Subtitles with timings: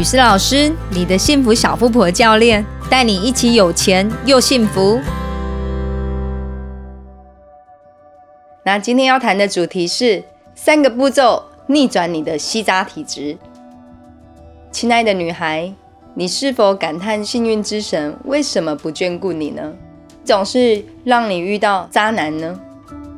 [0.00, 4.98] 雨思老师，你的幸福小富婆教练，带你一起有钱又幸福。
[8.64, 10.24] 那今天要谈的主题是
[10.54, 13.36] 三个步骤逆转你的吸渣体质。
[14.72, 15.70] 亲爱的女孩，
[16.14, 19.70] 你是否感叹幸运之神为什么不眷顾你呢？
[20.24, 22.58] 总是让你遇到渣男呢？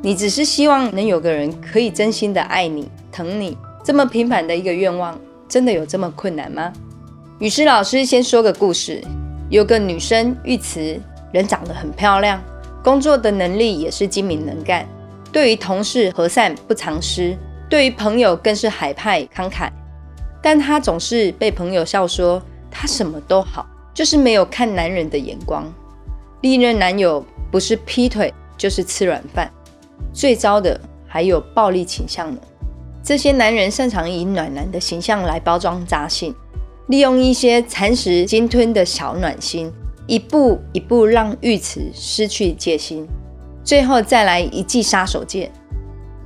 [0.01, 5.17] 你只是希望能有个人可以真心的爱你、疼你，这么平凡的一个愿望。
[5.53, 6.73] 真的有这么困难吗？
[7.37, 8.99] 雨师老师先说个故事。
[9.51, 10.99] 有个女生玉慈，
[11.31, 12.41] 人长得很漂亮，
[12.83, 14.83] 工作的能力也是精明能干，
[15.31, 17.37] 对于同事和善不藏私，
[17.69, 19.69] 对于朋友更是海派慷慨。
[20.41, 22.41] 但她总是被朋友笑说
[22.71, 23.63] 她什么都好，
[23.93, 25.71] 就是没有看男人的眼光。
[26.41, 29.51] 历任男友不是劈腿就是吃软饭，
[30.11, 32.41] 最糟的还有暴力倾向呢。
[33.03, 36.33] 这些男人擅长以暖男的形象来包装渣性，
[36.87, 39.69] 利用一些蚕食鲸吞的小暖心，
[40.07, 43.05] 一步一步让玉慈失去戒心，
[43.61, 45.49] 最后再来一记杀手锏，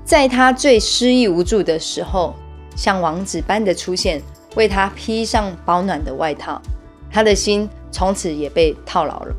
[0.06, 2.36] 在他最失意无助的时候，
[2.76, 4.22] 像王子般的出现，
[4.56, 6.62] 为他披上保暖的外套，
[7.12, 9.36] 他的心从此也被套牢了。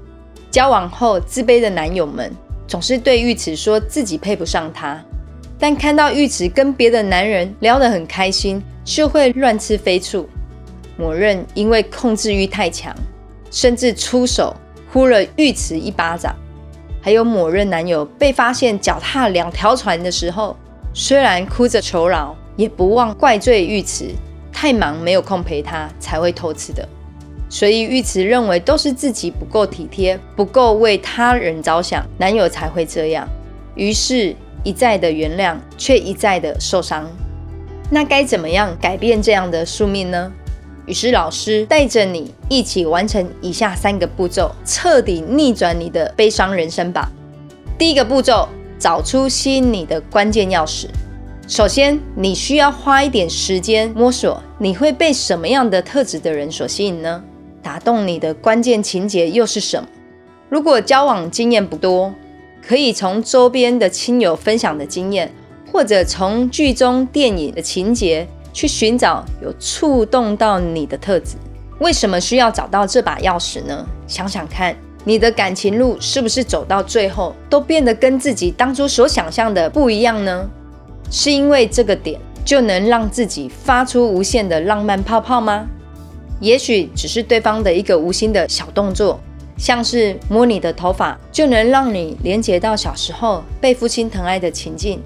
[0.50, 2.32] 交往后自卑的男友们
[2.66, 5.00] 总是对玉慈说自己配不上他。
[5.60, 10.28] 但看到玉池跟别的男人聊得很开心，就会乱吃飞醋。
[10.96, 12.94] 某人因为控制欲太强，
[13.50, 14.54] 甚至出手
[14.92, 16.34] 呼了玉池一巴掌。
[17.02, 20.56] 还有某任男友被发现脚踏两条船的时候，
[20.94, 24.10] 虽然哭着求饶，也不忘怪罪玉池
[24.52, 26.88] 太忙没有空陪他，才会偷吃的。
[27.48, 33.26] 所以玉池认为都是自己不够体贴，不够为他人着想，男友才会这样。
[33.74, 34.36] 于是。
[34.69, 37.11] 一再的原谅，却一再的受伤，
[37.91, 40.30] 那该怎么样改变这样的宿命呢？
[40.84, 47.10] 于是老师带着你一起完成以下三个步骤，彻底逆转你的悲伤人生吧。
[47.78, 48.47] 第一个步骤，
[48.78, 50.88] 找出吸引你的关键钥匙。
[51.47, 57.25] 首先，你需要花一点时间摸索，你会被什么样的特质的人所吸引呢？
[57.62, 59.88] 打动你的关键情节又是什么？
[60.50, 62.12] 如果交往经验不多，
[62.68, 65.32] 可以从周边的亲友分享的经验，
[65.72, 71.36] 或者从剧中电影的情节去寻找有触动到你的特质。
[71.78, 73.86] 为什么需要找到这把钥匙呢？
[74.06, 80.46] 想想看，你的感情路是不是走到最后都变得跟自己当初所想象的不一样呢？
[81.10, 85.66] 是因为这个点就能让自己发出无限的浪漫泡泡吗？
[86.38, 89.18] 也许只是对方的一个无心的小动作。
[89.58, 95.02] 像是摸你的头发，就能让你连接到小时候被父亲疼爱的情境，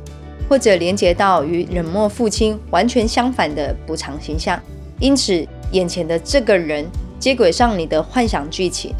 [0.48, 4.60] 或者连接到与冷漠父亲完全相反的补偿形象。
[5.00, 6.86] 因此，眼前的这个人
[7.18, 8.94] 接轨上你的幻想剧情，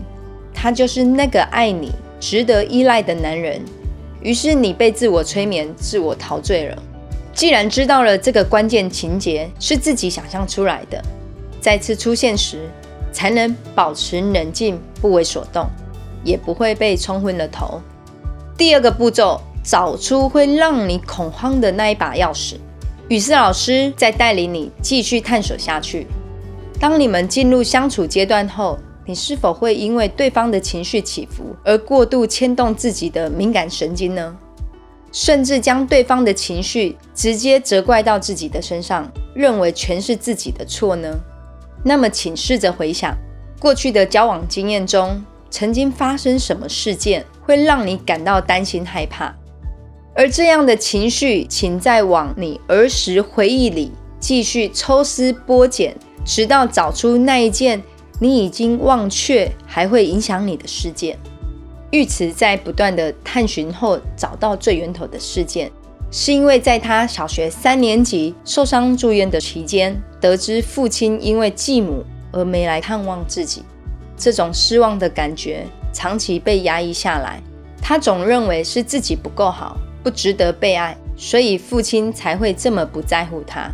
[0.54, 3.60] 他就是那个爱你、值得依赖的男人。
[4.22, 6.82] 于是你被自我催眠、自我陶醉了。
[7.34, 11.02] 既然知道了这个关键情节是自己想象出来的，
[11.60, 12.70] 再次出现时。
[13.12, 15.66] 才能保持冷静，不为所动，
[16.24, 17.80] 也不会被冲昏了头。
[18.56, 22.54] 第二个步骤，找出会让你恐慌的那一把钥匙。
[23.08, 26.06] 雨思老师在带领你继续探索下去。
[26.80, 34.36] 当你们进入相处阶段后，你是否会因为对方的情绪起伏而过度牵动自己的敏感神经呢？
[35.10, 41.20] 甚至将对方的情绪直接责怪到自己的身上，认为全是自己的错呢？
[41.84, 43.16] 那么，请试着回想
[43.58, 49.34] 过去的交往经验中，曾经发生什么事件会让你感到担心害怕？
[50.14, 53.90] 而这样的情绪，请再往你儿时回忆里
[54.20, 57.82] 继续抽丝剥茧，直到找出那一件
[58.20, 61.18] 你已经忘却还会影响你的事件。
[61.90, 65.70] 玉慈在不断的探寻后，找到最源头的事件。
[66.10, 73.62] 是因为在他小学三年级受伤住院的期间，得知父亲因为继母而没来探望自己，
[74.16, 77.40] 这种失望的感觉长期被压抑下来。
[77.80, 83.70] 他总认为是自己不够好，不值得被爱，所以父亲才会这么不在乎他。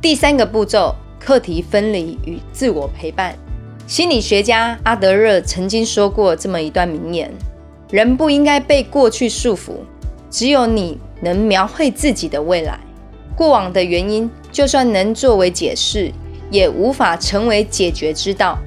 [0.00, 3.36] 第三个步骤：课题分离与自我陪伴。
[3.86, 7.30] 心理学家阿德勒曾经说过这么一段名言：
[7.90, 9.72] 人不应该被过去束缚，
[10.30, 10.96] 只有你。
[11.24, 12.78] 能描绘自己的未来，
[13.34, 16.12] 过往的原因就算能作为解释，
[16.50, 18.58] 也无法成为解决之道。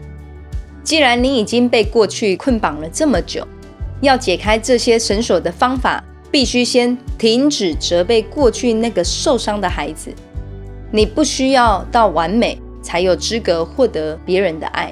[0.84, 3.48] 既然你已经被过去捆绑了这么久，
[4.02, 10.12] 要解开这些绳索的方法，必须先停止责备过去那个受伤的孩子。
[10.92, 14.92] 你不需要到完美才有资格获得别人的爱，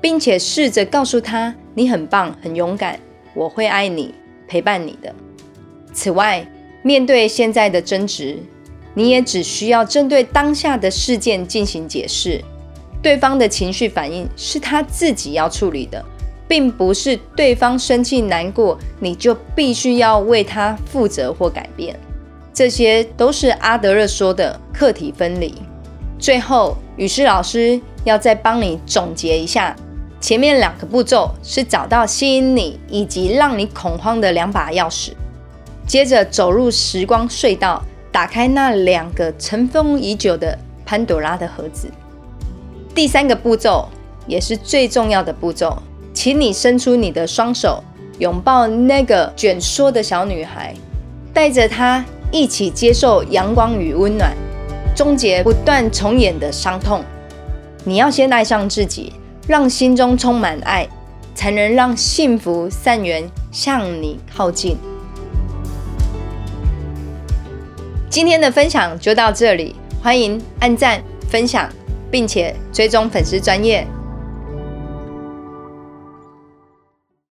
[0.00, 2.98] 并且试着告诉他你很棒、很勇敢，
[3.34, 4.14] 我会爱你、
[4.48, 5.14] 陪伴你的。
[5.92, 6.46] 此外，
[6.82, 8.38] 面对现在的争执，
[8.94, 12.42] 你也只需要针对当下的事件进行解释。
[13.00, 16.04] 对方的情绪反应是他自己要处理的，
[16.46, 21.98] 并不是对方生气难过，你就必须要为他负责或改变。
[22.54, 25.54] 这些都是阿德勒说的课题分离。
[26.18, 29.74] 最后，雨师老师要再帮你总结一下，
[30.20, 35.10] 前面两个步骤是找到吸引你以及让你恐慌的两把钥匙，
[35.86, 41.88] 接着走入时光隧道，打开那两个尘封已久的潘朵拉的盒子。
[42.94, 43.88] 第三个步骤
[44.26, 45.82] 也是最重要的步骤，
[46.12, 47.82] 请你伸出你的双手，
[48.18, 50.74] 拥抱那个卷缩的小女孩，
[51.32, 54.34] 带着她一起接受阳光与温暖，
[54.94, 57.02] 终结不断重演的伤痛。
[57.84, 59.12] 你要先爱上自己，
[59.48, 60.86] 让心中充满爱，
[61.34, 64.76] 才能让幸福善缘向你靠近。
[68.12, 71.66] 今天的分享就到这里，欢迎按赞分享。
[72.10, 73.86] 并且追踪粉丝专业。